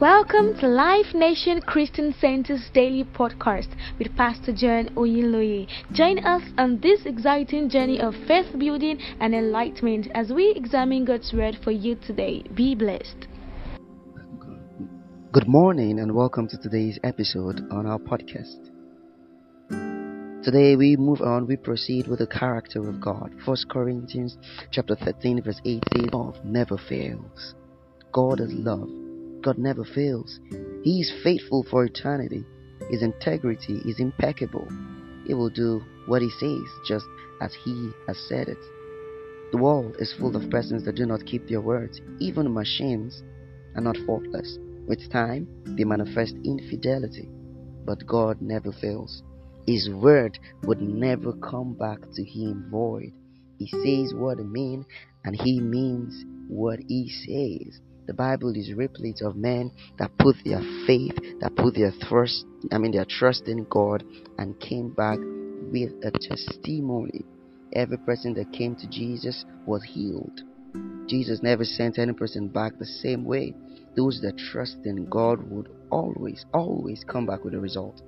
Welcome 0.00 0.54
to 0.60 0.68
Life 0.68 1.14
Nation 1.14 1.62
Christian 1.62 2.14
Center's 2.20 2.68
daily 2.74 3.02
podcast 3.02 3.68
with 3.98 4.14
Pastor 4.14 4.52
John 4.52 4.90
Oyinloye. 4.94 5.66
Join 5.92 6.18
us 6.18 6.42
on 6.58 6.80
this 6.82 7.06
exciting 7.06 7.70
journey 7.70 7.98
of 7.98 8.12
faith 8.28 8.58
building 8.58 9.00
and 9.20 9.34
enlightenment 9.34 10.08
as 10.14 10.30
we 10.30 10.52
examine 10.54 11.06
God's 11.06 11.32
word 11.32 11.56
for 11.64 11.70
you 11.70 11.94
today. 11.94 12.42
Be 12.54 12.74
blessed. 12.74 13.26
Good 15.32 15.48
morning 15.48 15.98
and 15.98 16.14
welcome 16.14 16.46
to 16.48 16.58
today's 16.58 16.98
episode 17.02 17.62
on 17.70 17.86
our 17.86 17.98
podcast. 17.98 18.68
Today 20.44 20.76
we 20.76 20.96
move 20.96 21.22
on, 21.22 21.46
we 21.46 21.56
proceed 21.56 22.06
with 22.06 22.18
the 22.18 22.26
character 22.26 22.86
of 22.86 23.00
God. 23.00 23.32
First 23.46 23.70
Corinthians 23.70 24.36
chapter 24.70 24.94
13 24.94 25.42
verse 25.42 25.62
8 25.64 25.82
says, 25.94 26.10
Love 26.12 26.36
never 26.44 26.76
fails. 26.76 27.54
God 28.12 28.40
is 28.40 28.52
love 28.52 29.05
God 29.46 29.58
never 29.58 29.84
fails. 29.84 30.40
He 30.82 31.00
is 31.00 31.22
faithful 31.22 31.64
for 31.70 31.84
eternity. 31.84 32.44
His 32.90 33.00
integrity 33.00 33.80
is 33.84 34.00
impeccable. 34.00 34.66
He 35.24 35.34
will 35.34 35.50
do 35.50 35.84
what 36.06 36.20
he 36.20 36.30
says 36.30 36.66
just 36.84 37.06
as 37.40 37.54
he 37.54 37.92
has 38.08 38.18
said 38.28 38.48
it. 38.48 38.58
The 39.52 39.58
world 39.58 39.94
is 40.00 40.12
full 40.18 40.34
of 40.34 40.50
persons 40.50 40.84
that 40.84 40.96
do 40.96 41.06
not 41.06 41.24
keep 41.24 41.46
their 41.46 41.60
words. 41.60 42.00
Even 42.18 42.52
machines 42.52 43.22
are 43.76 43.82
not 43.82 43.96
faultless. 43.98 44.58
With 44.88 45.12
time, 45.12 45.46
they 45.76 45.84
manifest 45.84 46.34
infidelity. 46.44 47.28
But 47.84 48.04
God 48.04 48.42
never 48.42 48.72
fails. 48.72 49.22
His 49.68 49.88
word 49.88 50.40
would 50.64 50.80
never 50.80 51.34
come 51.34 51.74
back 51.74 52.00
to 52.14 52.24
him 52.24 52.66
void. 52.68 53.12
He 53.60 53.68
says 53.68 54.12
what 54.12 54.38
he 54.38 54.44
means, 54.44 54.86
and 55.24 55.40
he 55.40 55.60
means 55.60 56.24
what 56.48 56.80
he 56.88 57.08
says. 57.08 57.80
The 58.06 58.14
Bible 58.14 58.54
is 58.54 58.72
replete 58.72 59.20
of 59.20 59.34
men 59.34 59.72
that 59.98 60.16
put 60.18 60.36
their 60.44 60.60
faith, 60.86 61.18
that 61.40 61.56
put 61.56 61.74
their 61.74 61.92
trust, 62.02 62.44
I 62.70 62.78
mean 62.78 62.92
their 62.92 63.04
trust 63.04 63.48
in 63.48 63.66
God 63.68 64.04
and 64.38 64.58
came 64.60 64.90
back 64.90 65.18
with 65.18 65.92
a 66.04 66.12
testimony. 66.12 67.24
Every 67.72 67.98
person 67.98 68.34
that 68.34 68.52
came 68.52 68.76
to 68.76 68.86
Jesus 68.88 69.44
was 69.66 69.82
healed. 69.82 70.40
Jesus 71.08 71.42
never 71.42 71.64
sent 71.64 71.98
any 71.98 72.12
person 72.12 72.46
back 72.46 72.78
the 72.78 72.86
same 72.86 73.24
way. 73.24 73.54
Those 73.96 74.20
that 74.22 74.38
trust 74.38 74.76
in 74.84 75.06
God 75.10 75.50
would 75.50 75.68
always, 75.90 76.44
always 76.54 77.04
come 77.08 77.26
back 77.26 77.42
with 77.44 77.54
a 77.54 77.60
result. 77.60 78.02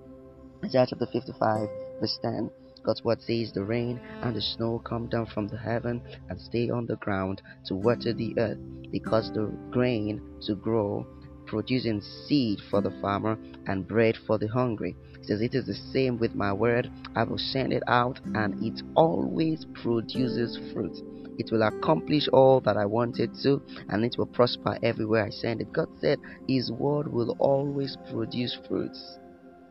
Isaiah 0.65 0.87
chapter 0.89 1.07
55, 1.13 1.69
verse 2.01 2.19
10. 2.23 2.51
God's 2.85 3.03
word 3.03 3.21
says 3.23 3.53
the 3.53 3.65
rain 3.65 4.01
and 4.23 4.37
the 4.37 4.41
snow 4.41 4.81
come 4.85 5.09
down 5.09 5.27
from 5.27 5.49
the 5.49 5.59
heaven 5.59 6.01
and 6.29 6.41
stay 6.41 6.71
on 6.71 6.87
the 6.87 6.97
ground 6.97 7.43
to 7.67 7.75
water 7.75 8.13
the 8.13 8.39
earth 8.39 8.59
because 8.91 9.31
the 9.33 9.47
grain 9.71 10.21
to 10.43 10.55
grow, 10.57 11.07
producing 11.47 12.01
seed 12.01 12.61
for 12.71 12.81
the 12.81 12.91
farmer 13.01 13.39
and 13.67 13.89
bread 13.89 14.17
for 14.27 14.39
the 14.39 14.49
hungry. 14.49 14.97
He 15.21 15.25
says, 15.25 15.41
It 15.41 15.55
is 15.55 15.67
the 15.67 15.75
same 15.75 16.19
with 16.19 16.35
my 16.35 16.53
word. 16.53 16.91
I 17.17 17.25
will 17.25 17.39
send 17.39 17.73
it 17.73 17.83
out, 17.89 18.21
and 18.35 18.55
it 18.63 18.83
always 18.97 19.67
produces 19.83 20.59
fruit. 20.73 20.97
It 21.39 21.51
will 21.53 21.63
accomplish 21.63 22.29
all 22.33 22.61
that 22.63 22.77
I 22.77 22.87
want 22.87 23.21
it 23.21 23.31
to, 23.43 23.63
and 23.89 24.05
it 24.05 24.17
will 24.19 24.27
prosper 24.27 24.79
everywhere 24.83 25.25
I 25.25 25.31
send 25.31 25.61
it. 25.61 25.73
God 25.73 25.89
said 26.01 26.19
His 26.49 26.71
word 26.71 27.13
will 27.13 27.37
always 27.39 27.97
produce 28.11 28.57
fruits. 28.69 29.19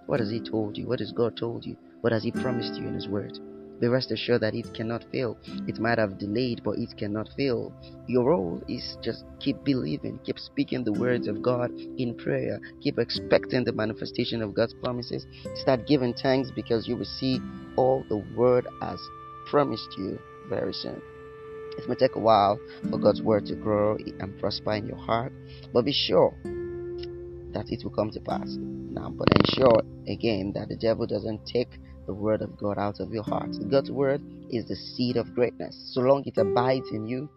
What 0.05 0.19
has 0.19 0.31
He 0.31 0.39
told 0.39 0.77
you? 0.77 0.87
What 0.87 0.99
has 0.99 1.11
God 1.11 1.37
told 1.37 1.65
you? 1.65 1.77
What 2.01 2.13
has 2.13 2.23
He 2.23 2.31
promised 2.31 2.75
you 2.75 2.87
in 2.87 2.93
His 2.95 3.07
word? 3.07 3.37
Be 3.79 3.87
rest 3.87 4.11
assured 4.11 4.41
that 4.41 4.55
it 4.55 4.73
cannot 4.73 5.05
fail. 5.11 5.37
It 5.67 5.79
might 5.79 5.99
have 5.99 6.17
delayed, 6.17 6.61
but 6.63 6.77
it 6.79 6.97
cannot 6.97 7.29
fail. 7.37 7.73
Your 8.07 8.25
role 8.25 8.61
is 8.67 8.97
just 9.03 9.23
keep 9.39 9.63
believing, 9.63 10.19
keep 10.23 10.39
speaking 10.39 10.83
the 10.83 10.93
words 10.93 11.27
of 11.27 11.41
God 11.41 11.71
in 11.71 12.15
prayer, 12.15 12.59
keep 12.81 12.97
expecting 12.97 13.63
the 13.63 13.73
manifestation 13.73 14.41
of 14.41 14.55
God's 14.55 14.73
promises. 14.83 15.25
Start 15.55 15.85
giving 15.85 16.13
thanks 16.13 16.49
because 16.55 16.87
you 16.87 16.97
will 16.97 17.05
see 17.05 17.39
all 17.75 18.03
the 18.09 18.17
word 18.35 18.67
has 18.81 18.99
promised 19.45 19.95
you 19.97 20.19
very 20.49 20.73
soon. 20.73 21.01
It 21.77 21.87
may 21.87 21.95
take 21.95 22.15
a 22.15 22.19
while 22.19 22.59
for 22.89 22.97
God's 22.97 23.21
word 23.21 23.45
to 23.47 23.55
grow 23.55 23.97
and 24.19 24.39
prosper 24.39 24.73
in 24.73 24.87
your 24.87 24.97
heart, 24.97 25.31
but 25.71 25.85
be 25.85 25.93
sure 25.93 26.33
that 27.53 27.65
it 27.69 27.83
will 27.83 27.91
come 27.91 28.09
to 28.11 28.19
pass. 28.19 28.57
Now, 28.57 29.09
but 29.09 29.27
ensure 29.37 29.83
again 30.07 30.53
that 30.55 30.69
the 30.69 30.75
devil 30.75 31.05
doesn't 31.05 31.45
take 31.45 31.69
the 32.07 32.13
word 32.13 32.41
of 32.41 32.57
God 32.57 32.79
out 32.79 32.99
of 32.99 33.11
your 33.11 33.23
heart. 33.23 33.51
God's 33.69 33.91
word 33.91 34.21
is 34.49 34.67
the 34.67 34.75
seed 34.75 35.17
of 35.17 35.35
greatness. 35.35 35.91
So 35.93 36.01
long 36.01 36.23
it 36.25 36.37
abides 36.37 36.89
in 36.91 37.05
you, 37.05 37.29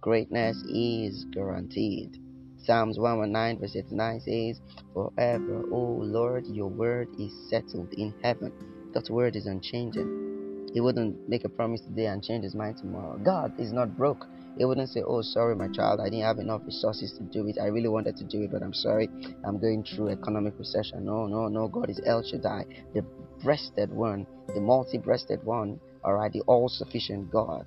greatness 0.00 0.62
is 0.68 1.24
guaranteed. 1.32 2.16
Psalms 2.58 2.98
119 2.98 3.60
verse 3.60 3.76
9 3.90 4.20
says, 4.20 4.60
Forever, 4.94 5.64
O 5.72 5.98
Lord, 6.02 6.46
your 6.46 6.68
word 6.68 7.08
is 7.18 7.32
settled 7.48 7.92
in 7.94 8.14
heaven. 8.22 8.52
God's 8.92 9.10
word 9.10 9.36
is 9.36 9.46
unchanging. 9.46 10.27
He 10.72 10.80
wouldn't 10.80 11.28
make 11.28 11.44
a 11.44 11.48
promise 11.48 11.80
today 11.80 12.06
and 12.06 12.22
change 12.22 12.44
his 12.44 12.54
mind 12.54 12.76
tomorrow. 12.78 13.18
God 13.18 13.52
is 13.58 13.72
not 13.72 13.96
broke. 13.96 14.26
He 14.56 14.64
wouldn't 14.64 14.90
say, 14.90 15.02
Oh, 15.02 15.22
sorry, 15.22 15.54
my 15.54 15.68
child, 15.68 16.00
I 16.00 16.04
didn't 16.04 16.24
have 16.24 16.38
enough 16.38 16.62
resources 16.66 17.12
to 17.18 17.22
do 17.24 17.46
it. 17.48 17.58
I 17.60 17.66
really 17.66 17.88
wanted 17.88 18.16
to 18.16 18.24
do 18.24 18.42
it, 18.42 18.50
but 18.50 18.62
I'm 18.62 18.74
sorry, 18.74 19.08
I'm 19.44 19.60
going 19.60 19.84
through 19.84 20.08
economic 20.08 20.58
recession. 20.58 21.04
No, 21.04 21.26
no, 21.26 21.48
no. 21.48 21.68
God 21.68 21.88
is 21.90 22.00
El 22.04 22.22
Shaddai, 22.22 22.66
the 22.94 23.04
breasted 23.42 23.92
one, 23.92 24.26
the 24.48 24.60
multi 24.60 24.98
breasted 24.98 25.44
one, 25.44 25.80
all 26.04 26.14
right, 26.14 26.32
the 26.32 26.42
all 26.42 26.68
sufficient 26.68 27.30
God. 27.30 27.64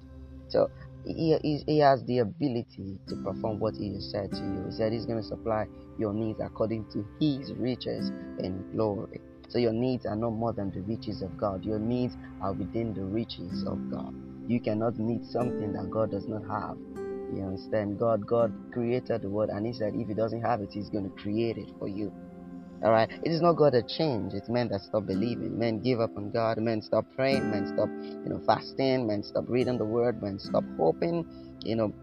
So 0.50 0.70
he, 1.06 1.64
he, 1.66 1.80
has 1.80 2.04
the 2.06 2.20
ability 2.20 3.00
to 3.08 3.16
perform 3.24 3.60
what 3.60 3.76
he 3.76 3.94
has 3.94 4.12
said 4.12 4.32
to 4.32 4.38
you. 4.38 4.66
He 4.70 4.72
said 4.72 4.92
he's 4.92 5.06
going 5.06 5.22
to 5.22 5.28
supply 5.28 5.66
your 5.98 6.14
needs 6.14 6.40
according 6.44 6.86
to 6.92 7.06
his 7.20 7.52
riches 7.54 8.10
in 8.40 8.64
glory. 8.74 9.22
So 9.52 9.58
your 9.58 9.74
needs 9.74 10.06
are 10.06 10.16
no 10.16 10.32
more 10.32 10.54
than 10.54 10.72
the 10.72 10.80
riches 10.82 11.22
of 11.22 11.38
God. 11.38 11.66
Your 11.66 11.78
needs 11.78 12.16
are 12.42 12.54
within 12.54 12.94
the 12.94 13.04
riches 13.04 13.66
of 13.68 13.92
God. 13.92 14.14
You 14.48 14.62
cannot 14.62 14.98
need 14.98 15.26
something 15.26 15.74
that 15.74 15.92
God 15.92 16.12
does 16.12 16.26
not 16.26 16.44
have. 16.50 16.78
You 17.36 17.44
understand? 17.44 18.00
God, 18.00 18.26
God 18.26 18.54
created 18.72 19.22
the 19.22 19.30
world, 19.30 19.50
and 19.50 19.66
He 19.66 19.74
said 19.74 19.94
if 19.94 20.08
He 20.08 20.14
doesn't 20.14 20.42
have 20.42 20.62
it, 20.62 20.70
He's 20.72 20.90
going 20.90 21.04
to 21.04 21.22
create 21.22 21.58
it 21.58 21.70
for 21.80 21.90
you. 21.90 22.14
All 22.82 22.92
right. 22.92 23.10
It 23.12 23.30
is 23.30 23.42
not 23.42 23.58
God 23.58 23.74
that 23.74 23.90
change. 23.90 24.34
It's 24.34 24.50
men 24.50 24.70
that 24.70 24.82
stop 24.82 25.06
believing. 25.06 25.60
Men 25.60 25.82
give 25.82 26.00
up 26.00 26.16
on 26.16 26.32
God. 26.32 26.58
Men 26.58 26.82
stop 26.82 27.06
praying. 27.16 27.52
Men 27.52 27.68
stop, 27.68 27.90
you 27.90 28.30
know, 28.30 28.42
fasting. 28.46 29.06
Men 29.06 29.22
stop 29.22 29.44
reading 29.48 29.78
the 29.78 29.86
Word. 29.86 30.24
Men 30.24 30.40
stop 30.40 30.64
hoping. 30.78 31.26
You 31.64 31.76
know, 31.76 31.94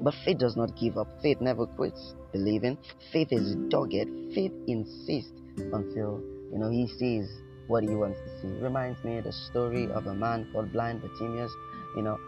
but 0.00 0.14
faith 0.24 0.38
does 0.38 0.56
not 0.56 0.76
give 0.76 0.96
up. 0.96 1.08
Faith 1.22 1.40
never 1.40 1.66
quits 1.66 2.14
believing. 2.32 2.76
Faith 3.12 3.28
is 3.30 3.54
dogged. 3.68 4.08
Faith 4.34 4.52
insists 4.66 5.32
until 5.58 6.22
you 6.52 6.58
know 6.58 6.70
he 6.70 6.86
sees 6.86 7.28
what 7.66 7.82
he 7.82 7.94
wants 7.94 8.18
to 8.20 8.40
see. 8.40 8.48
reminds 8.62 9.02
me 9.04 9.18
of 9.18 9.24
the 9.24 9.32
story 9.32 9.90
of 9.90 10.06
a 10.06 10.14
man 10.14 10.48
called 10.52 10.72
blind 10.72 11.02
Bartimaeus. 11.02 11.52
You 11.96 12.02
know, 12.02 12.20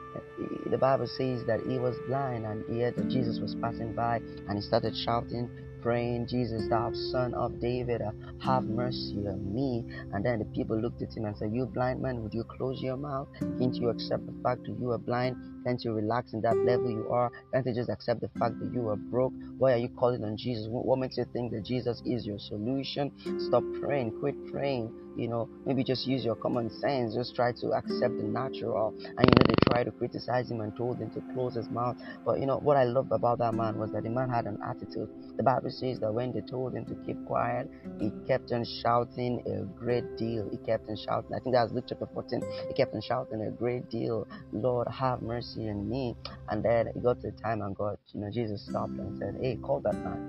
the 0.70 0.78
Bible 0.78 1.06
says 1.06 1.44
that 1.46 1.60
he 1.68 1.78
was 1.78 1.96
blind 2.06 2.46
and 2.46 2.64
he 2.68 2.80
heard 2.80 2.96
that 2.96 3.08
Jesus 3.08 3.38
was 3.38 3.54
passing 3.56 3.92
by 3.92 4.16
and 4.48 4.56
he 4.56 4.62
started 4.62 4.96
shouting, 4.96 5.50
praying, 5.82 6.26
Jesus, 6.26 6.68
thou 6.68 6.90
son 7.12 7.34
of 7.34 7.60
David, 7.60 8.00
have 8.40 8.64
mercy 8.64 9.26
on 9.28 9.54
me. 9.54 9.84
And 10.12 10.24
then 10.24 10.38
the 10.38 10.46
people 10.46 10.80
looked 10.80 11.02
at 11.02 11.14
him 11.14 11.26
and 11.26 11.36
said, 11.36 11.52
You 11.52 11.66
blind 11.66 12.00
man, 12.00 12.22
would 12.22 12.34
you 12.34 12.44
close 12.44 12.80
your 12.82 12.96
mouth? 12.96 13.28
Can't 13.58 13.74
you 13.74 13.90
accept 13.90 14.26
the 14.26 14.34
fact 14.42 14.64
that 14.64 14.76
you 14.80 14.90
are 14.92 14.98
blind? 14.98 15.36
Can't 15.64 15.82
you 15.84 15.92
relax 15.92 16.32
in 16.32 16.40
that 16.42 16.56
level 16.56 16.90
you 16.90 17.08
are? 17.10 17.30
Can't 17.52 17.66
you 17.66 17.74
just 17.74 17.90
accept 17.90 18.20
the 18.20 18.28
fact 18.38 18.58
that 18.60 18.72
you 18.72 18.88
are 18.88 18.96
broke? 18.96 19.32
Why 19.58 19.72
are 19.72 19.78
you 19.78 19.88
calling 19.88 20.24
on 20.24 20.36
Jesus? 20.36 20.66
What 20.68 20.98
makes 20.98 21.16
you 21.16 21.24
think 21.32 21.52
that 21.52 21.64
Jesus 21.64 22.02
is 22.04 22.26
your 22.26 22.38
solution? 22.38 23.12
Stop 23.48 23.64
praying, 23.80 24.18
quit 24.20 24.34
praying. 24.52 24.92
You 25.16 25.26
know, 25.26 25.48
maybe 25.66 25.82
just 25.82 26.06
use 26.06 26.24
your 26.24 26.36
common 26.36 26.70
sense. 26.70 27.14
Just 27.16 27.34
try 27.34 27.50
to 27.50 27.72
accept 27.72 28.16
the 28.16 28.22
natural. 28.22 28.94
And 28.96 29.26
you 29.26 29.34
know, 29.34 29.44
they 29.48 29.54
tried 29.68 29.84
to 29.84 29.90
criticize 29.90 30.48
him 30.48 30.60
and 30.60 30.76
told 30.76 30.98
him 30.98 31.10
to 31.10 31.20
close 31.34 31.56
his 31.56 31.68
mouth. 31.70 31.96
But 32.24 32.38
you 32.38 32.46
know, 32.46 32.58
what 32.58 32.76
I 32.76 32.84
loved 32.84 33.10
about 33.10 33.38
that 33.38 33.52
man 33.52 33.78
was 33.78 33.90
that 33.90 34.04
the 34.04 34.10
man 34.10 34.30
had 34.30 34.46
an 34.46 34.58
attitude. 34.64 35.08
The 35.36 35.42
Bible 35.42 35.70
says 35.70 35.98
that 36.00 36.12
when 36.12 36.32
they 36.32 36.40
told 36.40 36.74
him 36.74 36.84
to 36.86 36.94
keep 37.04 37.16
quiet, 37.26 37.68
he 37.98 38.12
kept 38.28 38.52
on 38.52 38.64
shouting 38.64 39.42
a 39.46 39.64
great 39.76 40.16
deal. 40.16 40.48
He 40.50 40.56
kept 40.58 40.88
on 40.88 40.96
shouting. 40.96 41.34
I 41.34 41.40
think 41.40 41.56
that 41.56 41.64
was 41.64 41.72
Luke 41.72 41.86
chapter 41.88 42.06
14. 42.14 42.40
He 42.68 42.74
kept 42.74 42.94
on 42.94 43.00
shouting 43.02 43.42
a 43.42 43.50
great 43.50 43.90
deal. 43.90 44.28
Lord, 44.52 44.86
have 44.86 45.20
mercy 45.20 45.57
on 45.66 45.88
me. 45.88 46.16
And 46.48 46.64
then 46.64 46.88
he 46.94 47.00
got 47.00 47.20
to 47.22 47.30
the 47.30 47.36
time 47.42 47.62
and 47.62 47.74
God, 47.76 47.98
you 48.14 48.20
know, 48.20 48.30
Jesus 48.30 48.64
stopped 48.64 48.98
and 48.98 49.18
said, 49.18 49.36
Hey, 49.40 49.56
call 49.56 49.80
that 49.80 49.94
man. 49.94 50.20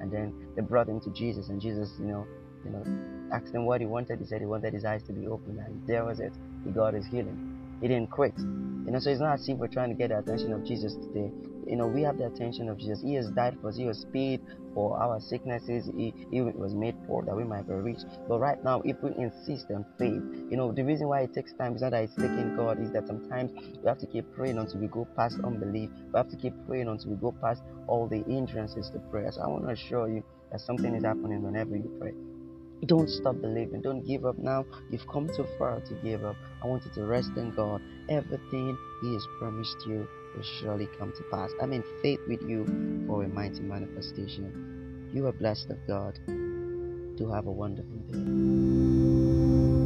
And 0.00 0.12
then 0.12 0.34
they 0.54 0.62
brought 0.62 0.88
him 0.88 1.00
to 1.00 1.10
Jesus, 1.10 1.48
and 1.48 1.60
Jesus, 1.60 1.96
you 1.98 2.06
know, 2.06 2.26
you 2.64 2.70
know, 2.70 2.84
asked 3.32 3.54
him 3.54 3.64
what 3.64 3.80
he 3.80 3.86
wanted. 3.86 4.18
He 4.20 4.26
said 4.26 4.40
he 4.40 4.46
wanted 4.46 4.74
his 4.74 4.84
eyes 4.84 5.02
to 5.04 5.12
be 5.12 5.26
open, 5.26 5.58
and 5.58 5.80
there 5.86 6.04
was 6.04 6.20
it. 6.20 6.32
He 6.64 6.70
got 6.70 6.94
his 6.94 7.06
healing. 7.06 7.38
He 7.80 7.88
didn't 7.88 8.10
quit. 8.10 8.34
You 8.84 8.92
know, 8.92 8.98
so 8.98 9.10
it's 9.10 9.20
not 9.20 9.34
as 9.34 9.48
if 9.48 9.58
we're 9.58 9.68
trying 9.68 9.90
to 9.90 9.94
get 9.94 10.10
the 10.10 10.18
attention 10.18 10.52
of 10.52 10.64
Jesus 10.64 10.94
today 10.94 11.30
you 11.66 11.76
know, 11.76 11.86
we 11.86 12.02
have 12.02 12.18
the 12.18 12.26
attention 12.26 12.68
of 12.68 12.78
Jesus. 12.78 13.00
He 13.02 13.14
has 13.14 13.28
died 13.30 13.56
for 13.60 13.68
us. 13.68 13.76
He 13.76 13.84
was 13.84 14.06
paid 14.12 14.40
for 14.74 15.00
our 15.00 15.20
sicknesses. 15.20 15.88
He, 15.96 16.14
he 16.30 16.40
was 16.42 16.74
made 16.74 16.94
poor 17.06 17.22
that 17.24 17.34
we 17.34 17.44
might 17.44 17.66
be 17.66 17.74
rich. 17.74 18.00
But 18.28 18.38
right 18.40 18.62
now, 18.62 18.82
if 18.84 18.96
we 19.02 19.10
insist 19.16 19.66
on 19.70 19.84
faith, 19.98 20.22
you 20.50 20.56
know, 20.56 20.72
the 20.72 20.82
reason 20.82 21.08
why 21.08 21.22
it 21.22 21.34
takes 21.34 21.52
time 21.54 21.74
is 21.74 21.82
not 21.82 21.92
that 21.92 22.04
it's 22.04 22.14
taking 22.14 22.56
God, 22.56 22.80
is 22.80 22.92
that 22.92 23.06
sometimes 23.06 23.52
we 23.52 23.88
have 23.88 23.98
to 23.98 24.06
keep 24.06 24.24
praying 24.34 24.58
until 24.58 24.80
we 24.80 24.88
go 24.88 25.06
past 25.16 25.36
unbelief. 25.44 25.90
We 26.12 26.16
have 26.16 26.30
to 26.30 26.36
keep 26.36 26.54
praying 26.66 26.88
until 26.88 27.10
we 27.10 27.16
go 27.16 27.34
past 27.40 27.62
all 27.86 28.06
the 28.08 28.22
hindrances 28.22 28.90
to 28.90 28.98
prayer. 29.10 29.30
So 29.32 29.42
I 29.42 29.46
want 29.46 29.64
to 29.64 29.70
assure 29.70 30.08
you 30.08 30.22
that 30.52 30.60
something 30.60 30.94
is 30.94 31.04
happening 31.04 31.42
whenever 31.42 31.76
you 31.76 31.96
pray. 32.00 32.12
Don't 32.86 33.08
stop 33.08 33.40
believing. 33.40 33.80
Don't 33.80 34.04
give 34.06 34.24
up 34.24 34.38
now. 34.38 34.66
You've 34.90 35.06
come 35.08 35.28
too 35.28 35.46
far 35.58 35.80
to 35.80 35.94
give 36.02 36.24
up. 36.24 36.36
I 36.62 36.66
want 36.66 36.84
you 36.84 36.90
to 36.94 37.04
rest 37.04 37.30
in 37.36 37.54
God. 37.54 37.80
Everything 38.08 38.76
He 39.00 39.14
has 39.14 39.26
promised 39.38 39.76
you 39.86 40.08
will 40.34 40.42
surely 40.60 40.88
come 40.98 41.12
to 41.12 41.22
pass. 41.30 41.52
I'm 41.62 41.72
in 41.72 41.84
faith 42.02 42.20
with 42.28 42.42
you 42.42 42.66
for 43.06 43.22
a 43.24 43.28
mighty 43.28 43.60
manifestation. 43.60 45.10
You 45.12 45.26
are 45.26 45.32
blessed 45.32 45.70
of 45.70 45.78
God. 45.86 46.18
Do 46.26 47.30
have 47.32 47.46
a 47.46 47.52
wonderful 47.52 47.96
day. 48.10 49.83